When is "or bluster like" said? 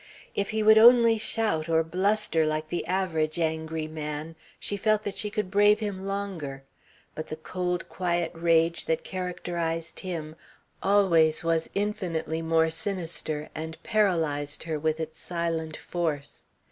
1.69-2.69